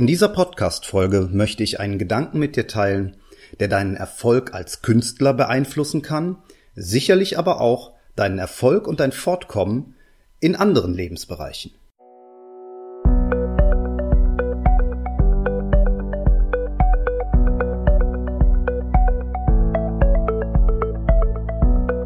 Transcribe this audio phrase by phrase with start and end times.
[0.00, 3.18] In dieser Podcast-Folge möchte ich einen Gedanken mit dir teilen,
[3.58, 6.38] der deinen Erfolg als Künstler beeinflussen kann,
[6.74, 9.94] sicherlich aber auch deinen Erfolg und dein Fortkommen
[10.40, 11.72] in anderen Lebensbereichen.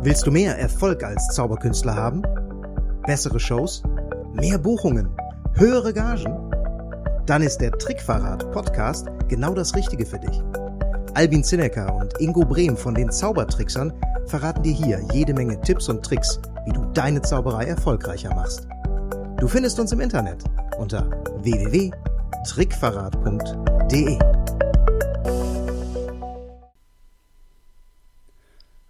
[0.03, 2.23] Willst du mehr Erfolg als Zauberkünstler haben?
[3.07, 3.85] Bessere Shows?
[4.33, 5.11] Mehr Buchungen?
[5.55, 6.54] Höhere Gagen?
[7.27, 10.43] Dann ist der Trickverrat Podcast genau das Richtige für dich.
[11.15, 13.95] Albin Zinecker und Ingo Brehm von den Zaubertricksern
[14.27, 18.69] verraten dir hier jede Menge Tipps und Tricks, wie du deine Zauberei erfolgreicher machst.
[19.39, 20.45] Du findest uns im Internet
[20.79, 21.09] unter
[21.43, 24.19] www.trickverrat.de.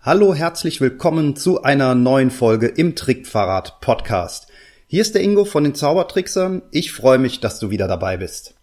[0.01, 4.49] Hallo, herzlich willkommen zu einer neuen Folge im Trickverrat Podcast.
[4.95, 6.63] Hier ist der Ingo von den Zaubertricksern.
[6.71, 8.55] Ich freue mich, dass du wieder dabei bist.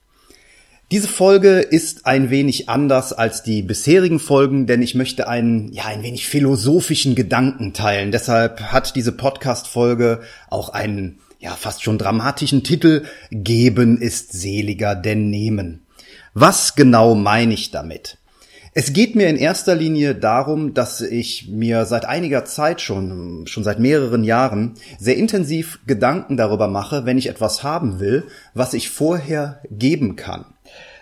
[0.89, 5.87] Diese Folge ist ein wenig anders als die bisherigen Folgen, denn ich möchte einen, ja,
[5.87, 8.13] ein wenig philosophischen Gedanken teilen.
[8.13, 13.03] Deshalb hat diese Podcast-Folge auch einen, ja, fast schon dramatischen Titel.
[13.31, 15.85] Geben ist seliger denn nehmen.
[16.33, 18.19] Was genau meine ich damit?
[18.73, 23.65] Es geht mir in erster Linie darum, dass ich mir seit einiger Zeit schon, schon
[23.65, 28.89] seit mehreren Jahren, sehr intensiv Gedanken darüber mache, wenn ich etwas haben will, was ich
[28.89, 30.45] vorher geben kann.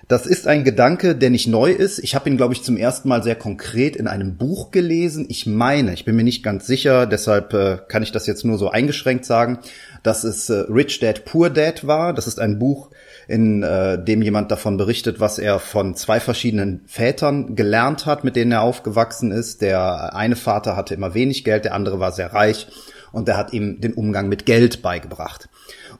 [0.07, 1.99] Das ist ein Gedanke, der nicht neu ist.
[1.99, 5.27] Ich habe ihn, glaube ich, zum ersten Mal sehr konkret in einem Buch gelesen.
[5.29, 8.57] Ich meine, ich bin mir nicht ganz sicher, deshalb äh, kann ich das jetzt nur
[8.57, 9.59] so eingeschränkt sagen,
[10.01, 12.15] dass es äh, Rich Dad Poor Dad war.
[12.15, 12.89] Das ist ein Buch,
[13.29, 18.35] in äh, dem jemand davon berichtet, was er von zwei verschiedenen Vätern gelernt hat, mit
[18.35, 19.61] denen er aufgewachsen ist.
[19.61, 22.65] Der eine Vater hatte immer wenig Geld, der andere war sehr reich
[23.11, 25.47] und der hat ihm den Umgang mit Geld beigebracht.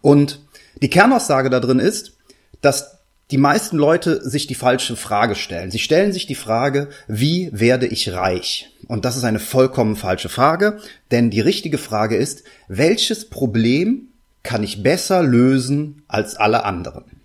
[0.01, 0.39] Und
[0.81, 2.17] die Kernaussage da drin ist,
[2.61, 2.97] dass
[3.29, 5.69] die meisten Leute sich die falsche Frage stellen.
[5.69, 8.71] Sie stellen sich die Frage, wie werde ich reich?
[8.87, 10.79] Und das ist eine vollkommen falsche Frage,
[11.11, 14.07] denn die richtige Frage ist, welches Problem
[14.41, 17.18] kann ich besser lösen als alle anderen?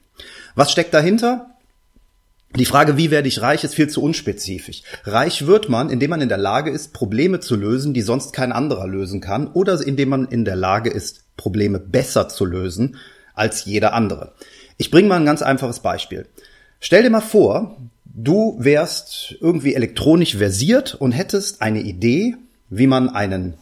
[0.55, 1.51] Was steckt dahinter?
[2.57, 4.83] Die Frage, wie werde ich reich, ist viel zu unspezifisch.
[5.03, 8.53] Reich wird man, indem man in der Lage ist, Probleme zu lösen, die sonst kein
[8.53, 12.97] anderer lösen kann, oder indem man in der Lage ist, Probleme besser zu lösen
[13.35, 14.35] als jeder andere.
[14.77, 16.27] Ich bringe mal ein ganz einfaches Beispiel.
[16.79, 22.37] Stell dir mal vor, du wärst irgendwie elektronisch versiert und hättest eine Idee,
[22.71, 23.55] wie man einen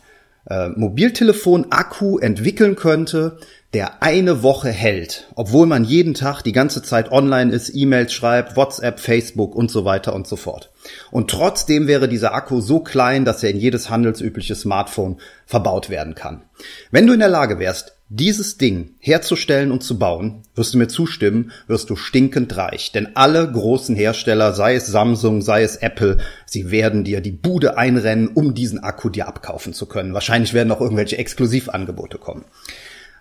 [0.46, 3.38] äh, Mobiltelefon-Akku entwickeln könnte,
[3.74, 8.54] der eine Woche hält, obwohl man jeden Tag die ganze Zeit online ist, E-Mails schreibt,
[8.54, 10.70] WhatsApp, Facebook und so weiter und so fort.
[11.10, 16.14] Und trotzdem wäre dieser Akku so klein, dass er in jedes handelsübliche Smartphone verbaut werden
[16.14, 16.42] kann.
[16.90, 20.88] Wenn du in der Lage wärst, dieses Ding herzustellen und zu bauen, wirst du mir
[20.88, 22.92] zustimmen, wirst du stinkend reich.
[22.92, 27.78] Denn alle großen Hersteller, sei es Samsung, sei es Apple, sie werden dir die Bude
[27.78, 30.12] einrennen, um diesen Akku dir abkaufen zu können.
[30.12, 32.44] Wahrscheinlich werden auch irgendwelche Exklusivangebote kommen.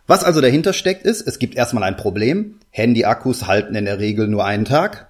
[0.08, 2.56] Was also dahinter steckt ist, es gibt erstmal ein Problem.
[2.72, 5.10] Handy-Akkus halten in der Regel nur einen Tag.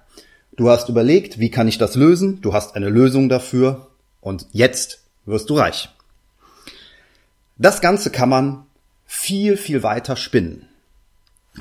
[0.56, 2.40] Du hast überlegt, wie kann ich das lösen?
[2.40, 3.88] Du hast eine Lösung dafür
[4.20, 5.88] und jetzt wirst du reich.
[7.58, 8.66] Das Ganze kann man
[9.14, 10.66] viel, viel weiter spinnen.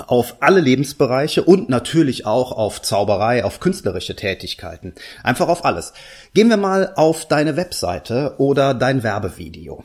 [0.07, 4.95] Auf alle Lebensbereiche und natürlich auch auf Zauberei, auf künstlerische Tätigkeiten.
[5.21, 5.91] Einfach auf alles.
[6.33, 9.83] Gehen wir mal auf deine Webseite oder dein Werbevideo.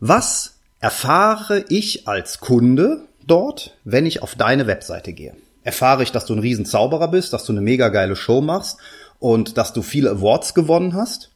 [0.00, 5.34] Was erfahre ich als Kunde dort, wenn ich auf deine Webseite gehe?
[5.64, 8.76] Erfahre ich, dass du ein Riesenzauberer bist, dass du eine mega geile Show machst
[9.18, 11.30] und dass du viele Awards gewonnen hast?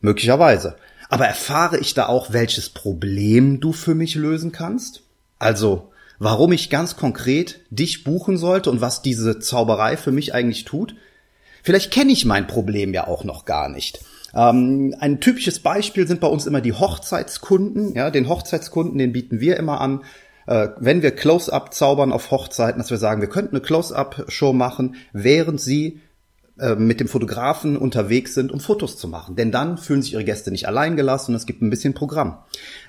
[0.00, 0.76] Möglicherweise.
[1.08, 5.02] Aber erfahre ich da auch, welches Problem du für mich lösen kannst?
[5.38, 10.64] Also, warum ich ganz konkret dich buchen sollte und was diese Zauberei für mich eigentlich
[10.64, 10.96] tut?
[11.62, 14.00] Vielleicht kenne ich mein Problem ja auch noch gar nicht.
[14.34, 17.94] Ähm, ein typisches Beispiel sind bei uns immer die Hochzeitskunden.
[17.94, 20.02] Ja, den Hochzeitskunden, den bieten wir immer an.
[20.46, 24.96] Äh, wenn wir Close-up zaubern auf Hochzeiten, dass wir sagen, wir könnten eine Close-up-Show machen,
[25.12, 26.00] während sie
[26.76, 29.36] mit dem Fotografen unterwegs sind, um Fotos zu machen.
[29.36, 32.38] Denn dann fühlen sich ihre Gäste nicht allein gelassen und es gibt ein bisschen Programm.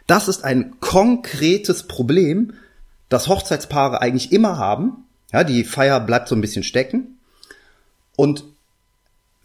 [0.06, 2.54] Das ist ein konkretes Problem,
[3.10, 5.06] das Hochzeitspaare eigentlich immer haben.
[5.34, 7.18] Ja, die Feier bleibt so ein bisschen stecken.
[8.16, 8.46] Und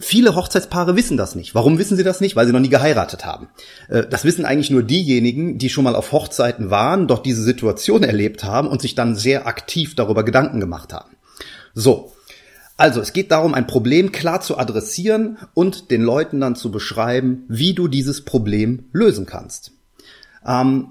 [0.03, 1.55] Viele Hochzeitspaare wissen das nicht.
[1.55, 2.35] Warum wissen sie das nicht?
[2.35, 3.49] Weil sie noch nie geheiratet haben.
[3.89, 8.03] Äh, das wissen eigentlich nur diejenigen, die schon mal auf Hochzeiten waren, dort diese Situation
[8.03, 11.11] erlebt haben und sich dann sehr aktiv darüber Gedanken gemacht haben.
[11.75, 12.13] So,
[12.77, 17.45] also, es geht darum, ein Problem klar zu adressieren und den Leuten dann zu beschreiben,
[17.49, 19.73] wie du dieses Problem lösen kannst.
[20.47, 20.89] Ähm,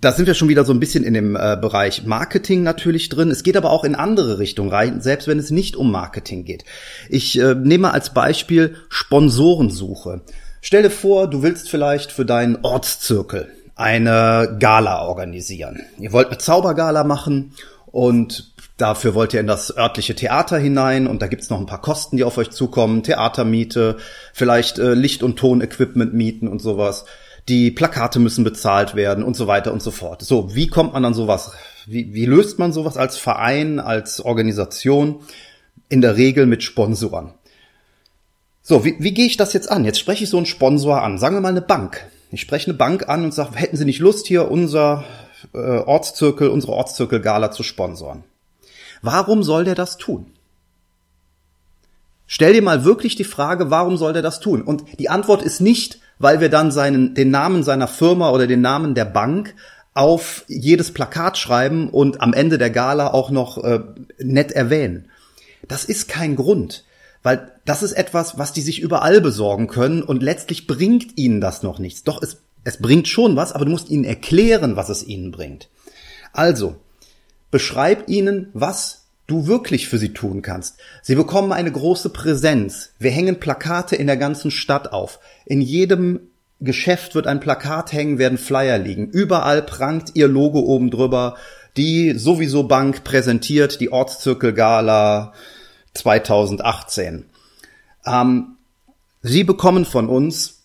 [0.00, 3.30] da sind wir schon wieder so ein bisschen in dem äh, Bereich Marketing natürlich drin.
[3.30, 6.64] Es geht aber auch in andere Richtungen rein, selbst wenn es nicht um Marketing geht.
[7.08, 10.22] Ich äh, nehme als Beispiel Sponsorensuche.
[10.60, 15.80] Stell dir vor, du willst vielleicht für deinen Ortszirkel eine Gala organisieren.
[15.98, 17.52] Ihr wollt eine Zaubergala machen
[17.86, 21.82] und dafür wollt ihr in das örtliche Theater hinein und da gibt's noch ein paar
[21.82, 23.02] Kosten, die auf euch zukommen.
[23.02, 23.98] Theatermiete,
[24.32, 27.04] vielleicht äh, Licht- und Tonequipment mieten und sowas.
[27.48, 30.22] Die Plakate müssen bezahlt werden und so weiter und so fort.
[30.22, 31.52] So, wie kommt man an sowas?
[31.86, 35.20] Wie, wie löst man sowas als Verein, als Organisation?
[35.90, 37.32] In der Regel mit Sponsoren.
[38.60, 39.86] So, wie, wie gehe ich das jetzt an?
[39.86, 41.16] Jetzt spreche ich so einen Sponsor an.
[41.18, 42.06] Sagen wir mal eine Bank.
[42.30, 45.04] Ich spreche eine Bank an und sage, hätten Sie nicht Lust, hier unser
[45.54, 48.24] äh, Ortszirkel, unsere Ortszirkel-Gala zu sponsoren?
[49.02, 50.26] Warum soll der das tun?
[52.26, 54.62] Stell dir mal wirklich die Frage, warum soll der das tun?
[54.62, 58.60] Und die Antwort ist nicht, weil wir dann seinen, den Namen seiner Firma oder den
[58.60, 59.54] Namen der Bank
[59.94, 63.80] auf jedes Plakat schreiben und am Ende der Gala auch noch äh,
[64.18, 65.08] nett erwähnen.
[65.66, 66.84] Das ist kein Grund.
[67.22, 71.62] Weil das ist etwas, was die sich überall besorgen können und letztlich bringt ihnen das
[71.62, 72.04] noch nichts.
[72.04, 75.68] Doch es, es bringt schon was, aber du musst ihnen erklären, was es ihnen bringt.
[76.32, 76.76] Also,
[77.50, 80.78] beschreib ihnen, was du wirklich für sie tun kannst.
[81.02, 82.90] Sie bekommen eine große Präsenz.
[82.98, 85.20] Wir hängen Plakate in der ganzen Stadt auf.
[85.44, 86.20] In jedem
[86.60, 89.08] Geschäft wird ein Plakat hängen, werden Flyer liegen.
[89.08, 91.36] Überall prangt ihr Logo oben drüber.
[91.76, 95.32] Die sowieso Bank präsentiert die Ortszirkel Gala,
[95.94, 97.26] 2018.
[98.06, 98.56] Ähm,
[99.22, 100.62] Sie bekommen von uns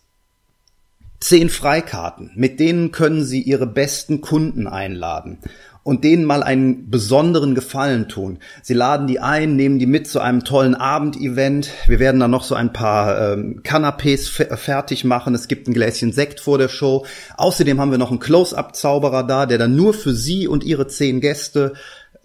[1.20, 2.32] zehn Freikarten.
[2.36, 5.40] Mit denen können Sie Ihre besten Kunden einladen
[5.84, 8.40] und denen mal einen besonderen Gefallen tun.
[8.62, 11.70] Sie laden die ein, nehmen die mit zu einem tollen Abendevent.
[11.88, 15.36] Wir werden dann noch so ein paar ähm, Canapés fertig machen.
[15.36, 17.06] Es gibt ein Gläschen Sekt vor der Show.
[17.38, 21.20] Außerdem haben wir noch einen Close-up-Zauberer da, der dann nur für Sie und Ihre zehn
[21.20, 21.74] Gäste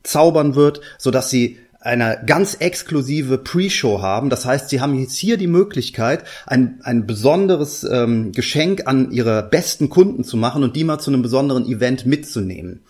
[0.04, 4.30] zaubern wird, sodass Sie eine ganz exklusive Pre-Show haben.
[4.30, 9.44] Das heißt, sie haben jetzt hier die Möglichkeit, ein, ein besonderes ähm, Geschenk an ihre
[9.44, 12.80] besten Kunden zu machen und die mal zu einem besonderen Event mitzunehmen.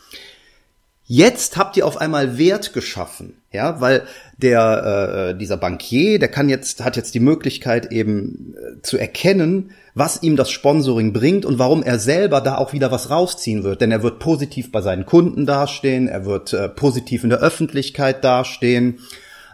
[1.10, 4.02] Jetzt habt ihr auf einmal Wert geschaffen, ja, weil
[4.37, 9.70] der äh, dieser Bankier, der kann jetzt hat jetzt die Möglichkeit eben äh, zu erkennen,
[9.94, 13.81] was ihm das Sponsoring bringt und warum er selber da auch wieder was rausziehen wird.
[13.81, 18.22] Denn er wird positiv bei seinen Kunden dastehen, er wird äh, positiv in der Öffentlichkeit
[18.22, 18.99] dastehen.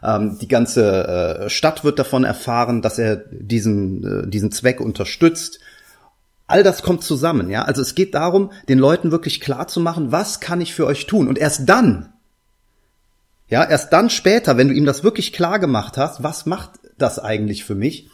[0.02, 1.06] Ähm, die ganze
[1.44, 5.60] äh, Stadt wird davon erfahren, dass er diesen, äh, diesen Zweck unterstützt.
[6.54, 7.62] All das kommt zusammen, ja.
[7.62, 11.06] Also es geht darum, den Leuten wirklich klar zu machen, was kann ich für euch
[11.06, 11.26] tun?
[11.26, 12.12] Und erst dann,
[13.48, 17.18] ja, erst dann später, wenn du ihm das wirklich klar gemacht hast, was macht das
[17.18, 18.08] eigentlich für mich,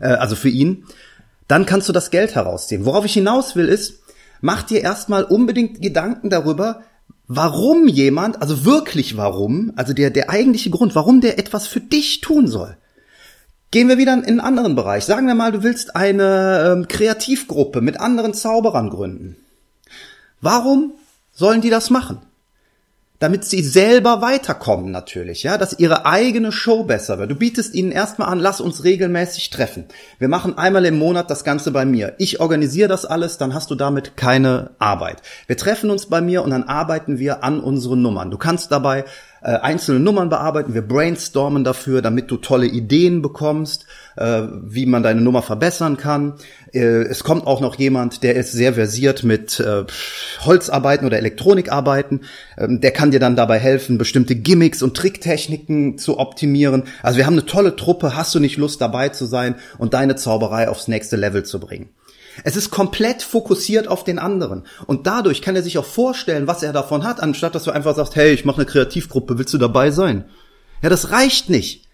[0.00, 0.86] äh, also für ihn,
[1.46, 2.86] dann kannst du das Geld herausziehen.
[2.86, 4.00] Worauf ich hinaus will ist,
[4.40, 6.82] mach dir erstmal unbedingt Gedanken darüber,
[7.28, 12.20] warum jemand, also wirklich warum, also der, der eigentliche Grund, warum der etwas für dich
[12.20, 12.76] tun soll.
[13.70, 15.04] Gehen wir wieder in einen anderen Bereich.
[15.04, 19.36] Sagen wir mal, du willst eine ähm, Kreativgruppe mit anderen Zauberern gründen.
[20.40, 20.92] Warum
[21.32, 22.20] sollen die das machen?
[23.18, 27.30] damit sie selber weiterkommen natürlich, ja, dass ihre eigene Show besser wird.
[27.30, 29.86] Du bietest ihnen erstmal an, lass uns regelmäßig treffen.
[30.18, 32.14] Wir machen einmal im Monat das Ganze bei mir.
[32.18, 35.22] Ich organisiere das alles, dann hast du damit keine Arbeit.
[35.46, 38.30] Wir treffen uns bei mir und dann arbeiten wir an unseren Nummern.
[38.30, 39.04] Du kannst dabei
[39.42, 45.02] äh, einzelne Nummern bearbeiten, wir brainstormen dafür, damit du tolle Ideen bekommst, äh, wie man
[45.02, 46.34] deine Nummer verbessern kann.
[46.72, 49.84] Äh, es kommt auch noch jemand, der ist sehr versiert mit äh,
[50.44, 52.22] Holzarbeiten oder Elektronikarbeiten.
[52.58, 56.84] Ähm, der kann dir dann dabei helfen, bestimmte Gimmicks und Tricktechniken zu optimieren.
[57.02, 58.16] Also wir haben eine tolle Truppe.
[58.16, 61.90] Hast du nicht Lust dabei zu sein und deine Zauberei aufs nächste Level zu bringen?
[62.44, 64.64] Es ist komplett fokussiert auf den anderen.
[64.86, 67.94] Und dadurch kann er sich auch vorstellen, was er davon hat, anstatt dass du einfach
[67.94, 70.24] sagst, hey, ich mache eine Kreativgruppe, willst du dabei sein?
[70.82, 71.86] Ja, das reicht nicht.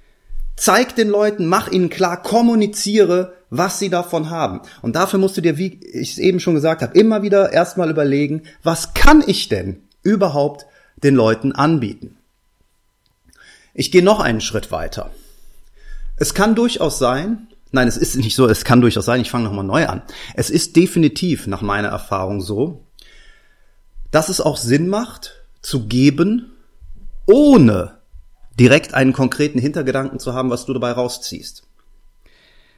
[0.57, 4.61] Zeig den Leuten, mach ihnen klar, kommuniziere, was sie davon haben.
[4.81, 7.91] Und dafür musst du dir, wie ich es eben schon gesagt habe, immer wieder erstmal
[7.91, 10.67] überlegen, was kann ich denn überhaupt
[11.03, 12.17] den Leuten anbieten?
[13.75, 15.11] Ich gehe noch einen Schritt weiter.
[16.17, 19.45] Es kann durchaus sein, Nein, es ist nicht so, es kann durchaus sein, ich fange
[19.45, 20.03] nochmal neu an.
[20.35, 22.87] Es ist definitiv nach meiner Erfahrung so,
[24.11, 26.53] dass es auch Sinn macht, zu geben,
[27.27, 27.99] ohne
[28.59, 31.63] direkt einen konkreten Hintergedanken zu haben, was du dabei rausziehst.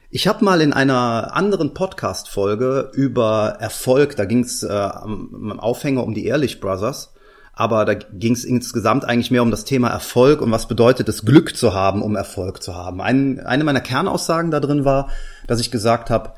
[0.09, 6.05] Ich habe mal in einer anderen Podcast-Folge über Erfolg, da ging es äh, am Aufhänger
[6.05, 7.14] um die Ehrlich Brothers,
[7.55, 11.23] aber da ging es insgesamt eigentlich mehr um das Thema Erfolg und was bedeutet es,
[11.23, 13.01] Glück zu haben, um Erfolg zu haben.
[13.01, 15.09] Ein, eine meiner Kernaussagen da drin war,
[15.47, 16.33] dass ich gesagt habe,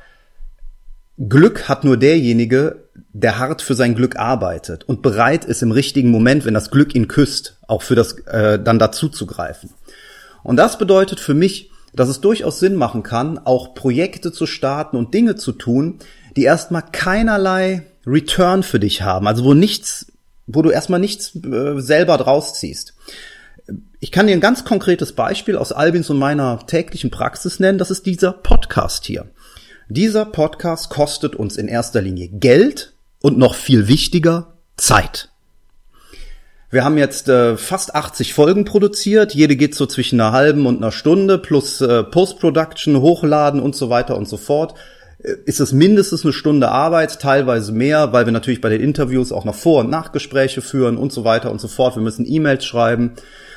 [1.17, 6.11] Glück hat nur derjenige, der hart für sein Glück arbeitet und bereit ist im richtigen
[6.11, 9.71] Moment, wenn das Glück ihn küsst, auch für das äh, dann dazu zu greifen.
[10.43, 14.97] Und das bedeutet für mich, dass es durchaus Sinn machen kann, auch Projekte zu starten
[14.97, 15.97] und Dinge zu tun,
[16.35, 20.11] die erstmal keinerlei Return für dich haben, also wo nichts,
[20.47, 22.95] wo du erstmal nichts äh, selber draus ziehst.
[23.99, 27.91] Ich kann dir ein ganz konkretes Beispiel aus Albins und meiner täglichen Praxis nennen, das
[27.91, 29.25] ist dieser Podcast hier.
[29.89, 35.29] Dieser Podcast kostet uns in erster Linie Geld und noch viel wichtiger Zeit.
[36.69, 39.33] Wir haben jetzt äh, fast 80 Folgen produziert.
[39.33, 43.89] Jede geht so zwischen einer halben und einer Stunde plus äh, Post-Production, Hochladen und so
[43.89, 44.75] weiter und so fort.
[45.45, 49.43] Ist es mindestens eine Stunde Arbeit, teilweise mehr, weil wir natürlich bei den Interviews auch
[49.43, 51.95] noch Vor- und Nachgespräche führen und so weiter und so fort.
[51.95, 53.11] Wir müssen E-Mails schreiben.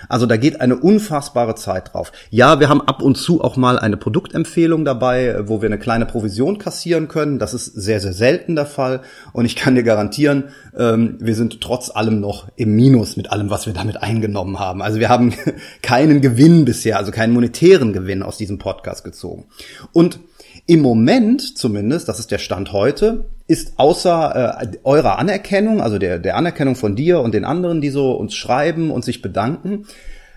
[0.08, 2.12] Also da geht eine unfassbare Zeit drauf.
[2.30, 6.06] Ja, wir haben ab und zu auch mal eine Produktempfehlung dabei, wo wir eine kleine
[6.06, 7.38] Provision kassieren können.
[7.38, 9.02] Das ist sehr, sehr selten der Fall.
[9.32, 10.44] Und ich kann dir garantieren,
[10.76, 14.82] ähm, wir sind trotz allem noch im Minus mit allem, was wir damit eingenommen haben.
[14.82, 15.34] Also wir haben
[15.82, 19.46] keinen Gewinn bisher, also keinen monetären Gewinn aus diesem Podcast gezogen.
[19.92, 20.18] Und
[20.66, 26.18] im Moment zumindest, das ist der Stand heute, ist außer äh, eurer Anerkennung, also der,
[26.18, 29.86] der Anerkennung von dir und den anderen, die so uns schreiben und sich bedanken,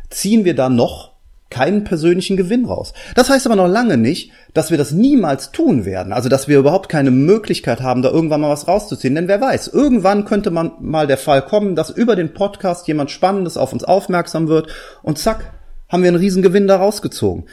[0.09, 1.13] ziehen wir da noch
[1.53, 2.93] keinen persönlichen Gewinn raus.
[3.13, 6.11] Das heißt aber noch lange nicht, dass wir das niemals tun werden.
[6.11, 9.13] Also, dass wir überhaupt keine Möglichkeit haben, da irgendwann mal was rauszuziehen.
[9.13, 13.11] Denn wer weiß, irgendwann könnte man mal der Fall kommen, dass über den Podcast jemand
[13.11, 14.67] Spannendes auf uns aufmerksam wird
[15.03, 15.53] und zack,
[15.89, 17.43] haben wir einen riesen Gewinn da rausgezogen.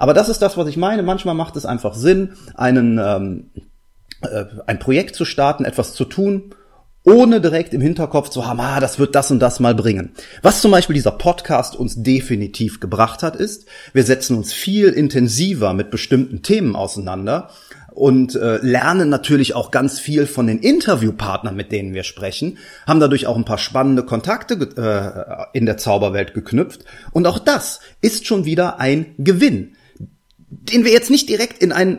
[0.00, 1.02] Aber das ist das, was ich meine.
[1.02, 3.50] Manchmal macht es einfach Sinn, einen, ähm,
[4.22, 6.54] äh, ein Projekt zu starten, etwas zu tun,
[7.04, 10.12] ohne direkt im Hinterkopf zu haben, ah, das wird das und das mal bringen.
[10.40, 15.74] Was zum Beispiel dieser Podcast uns definitiv gebracht hat, ist, wir setzen uns viel intensiver
[15.74, 17.50] mit bestimmten Themen auseinander
[17.92, 23.00] und äh, lernen natürlich auch ganz viel von den Interviewpartnern, mit denen wir sprechen, haben
[23.00, 28.26] dadurch auch ein paar spannende Kontakte äh, in der Zauberwelt geknüpft und auch das ist
[28.26, 29.76] schon wieder ein Gewinn
[30.70, 31.98] den wir jetzt nicht direkt in ein,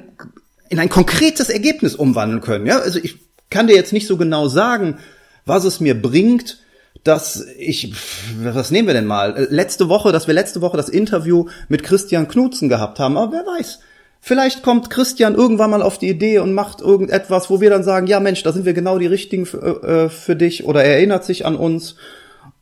[0.69, 2.65] in ein konkretes Ergebnis umwandeln können.
[2.65, 3.17] Ja, also ich
[3.49, 4.97] kann dir jetzt nicht so genau sagen,
[5.45, 6.59] was es mir bringt,
[7.03, 7.93] dass ich,
[8.41, 9.47] was nehmen wir denn mal?
[9.49, 13.17] Letzte Woche, dass wir letzte Woche das Interview mit Christian Knutzen gehabt haben.
[13.17, 13.79] Aber wer weiß.
[14.23, 18.05] Vielleicht kommt Christian irgendwann mal auf die Idee und macht irgendetwas, wo wir dann sagen,
[18.05, 21.25] ja Mensch, da sind wir genau die richtigen für, äh, für dich oder er erinnert
[21.25, 21.95] sich an uns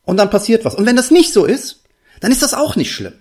[0.05, 0.75] und dann passiert was.
[0.75, 1.83] Und wenn das nicht so ist,
[2.21, 3.13] dann ist das auch nicht schlimm.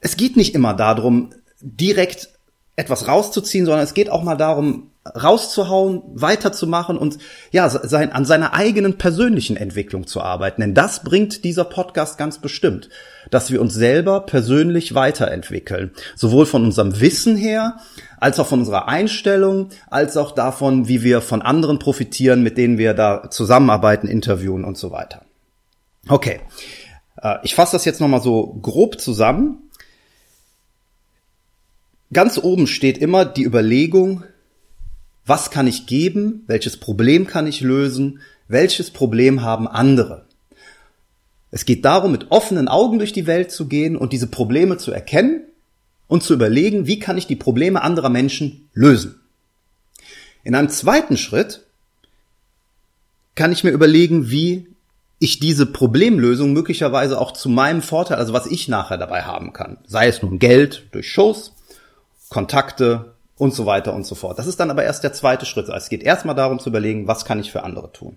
[0.00, 1.30] Es geht nicht immer darum,
[1.60, 2.28] direkt
[2.76, 7.18] etwas rauszuziehen, sondern es geht auch mal darum, rauszuhauen, weiterzumachen und
[7.50, 10.60] ja, sein, an seiner eigenen persönlichen Entwicklung zu arbeiten.
[10.60, 12.88] Denn das bringt dieser Podcast ganz bestimmt,
[13.30, 15.92] dass wir uns selber persönlich weiterentwickeln.
[16.14, 17.78] Sowohl von unserem Wissen her,
[18.18, 22.78] als auch von unserer Einstellung, als auch davon, wie wir von anderen profitieren, mit denen
[22.78, 25.22] wir da zusammenarbeiten, interviewen und so weiter.
[26.08, 26.40] Okay.
[27.22, 29.67] Äh, ich fasse das jetzt nochmal so grob zusammen.
[32.12, 34.24] Ganz oben steht immer die Überlegung,
[35.26, 40.24] was kann ich geben, welches Problem kann ich lösen, welches Problem haben andere.
[41.50, 44.90] Es geht darum, mit offenen Augen durch die Welt zu gehen und diese Probleme zu
[44.90, 45.42] erkennen
[46.06, 49.20] und zu überlegen, wie kann ich die Probleme anderer Menschen lösen.
[50.44, 51.66] In einem zweiten Schritt
[53.34, 54.66] kann ich mir überlegen, wie
[55.18, 59.78] ich diese Problemlösung möglicherweise auch zu meinem Vorteil, also was ich nachher dabei haben kann.
[59.86, 61.54] Sei es nun Geld durch Shows,
[62.28, 64.38] Kontakte und so weiter und so fort.
[64.38, 65.66] Das ist dann aber erst der zweite Schritt.
[65.66, 68.16] Also es geht erstmal darum zu überlegen, was kann ich für andere tun.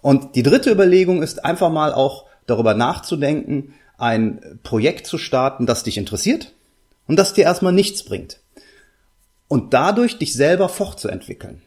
[0.00, 5.82] Und die dritte Überlegung ist einfach mal auch darüber nachzudenken, ein Projekt zu starten, das
[5.82, 6.52] dich interessiert
[7.08, 8.40] und das dir erstmal nichts bringt.
[9.48, 11.62] Und dadurch dich selber fortzuentwickeln.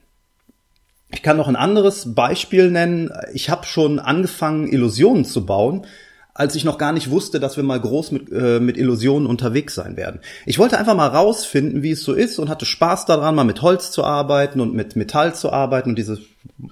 [1.09, 3.11] Ich kann noch ein anderes Beispiel nennen.
[3.33, 5.85] Ich habe schon angefangen, Illusionen zu bauen,
[6.33, 9.75] als ich noch gar nicht wusste, dass wir mal groß mit, äh, mit Illusionen unterwegs
[9.75, 10.21] sein werden.
[10.45, 13.61] Ich wollte einfach mal rausfinden, wie es so ist und hatte Spaß daran, mal mit
[13.61, 16.19] Holz zu arbeiten und mit Metall zu arbeiten und dieses,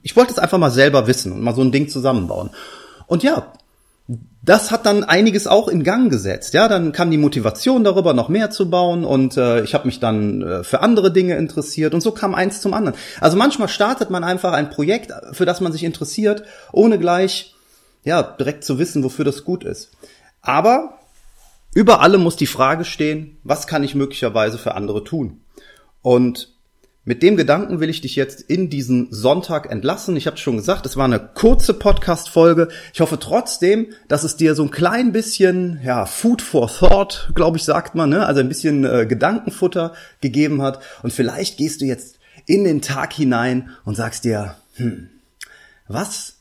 [0.01, 2.51] ich wollte es einfach mal selber wissen und mal so ein Ding zusammenbauen.
[3.07, 3.53] Und ja,
[4.41, 6.53] das hat dann einiges auch in Gang gesetzt.
[6.53, 9.99] Ja, dann kam die Motivation darüber, noch mehr zu bauen und äh, ich habe mich
[9.99, 12.97] dann äh, für andere Dinge interessiert und so kam eins zum anderen.
[13.19, 17.55] Also manchmal startet man einfach ein Projekt, für das man sich interessiert, ohne gleich
[18.03, 19.91] ja, direkt zu wissen, wofür das gut ist.
[20.41, 20.99] Aber
[21.73, 25.41] über allem muss die Frage stehen, was kann ich möglicherweise für andere tun?
[26.01, 26.53] Und
[27.05, 30.15] mit dem Gedanken will ich dich jetzt in diesen Sonntag entlassen.
[30.15, 32.67] Ich habe schon gesagt, es war eine kurze Podcast-Folge.
[32.93, 37.57] Ich hoffe trotzdem, dass es dir so ein klein bisschen, ja, Food for Thought, glaube
[37.57, 38.25] ich, sagt man, ne?
[38.25, 40.83] also ein bisschen äh, Gedankenfutter gegeben hat.
[41.01, 45.09] Und vielleicht gehst du jetzt in den Tag hinein und sagst dir, hm,
[45.87, 46.38] was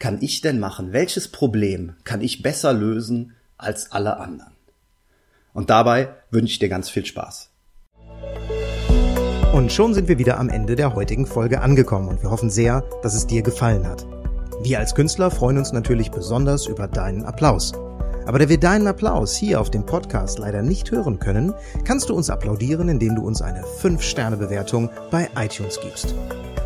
[0.00, 0.92] kann ich denn machen?
[0.92, 4.54] Welches Problem kann ich besser lösen als alle anderen?
[5.52, 7.50] Und dabei wünsche ich dir ganz viel Spaß.
[9.52, 12.82] Und schon sind wir wieder am Ende der heutigen Folge angekommen und wir hoffen sehr,
[13.02, 14.06] dass es dir gefallen hat.
[14.62, 17.72] Wir als Künstler freuen uns natürlich besonders über deinen Applaus.
[18.26, 21.52] Aber da wir deinen Applaus hier auf dem Podcast leider nicht hören können,
[21.84, 26.14] kannst du uns applaudieren, indem du uns eine 5-Sterne-Bewertung bei iTunes gibst.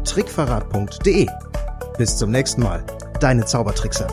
[0.00, 1.26] www.trickverrat.de.
[1.98, 2.84] Bis zum nächsten Mal,
[3.20, 4.08] deine Zaubertrickser.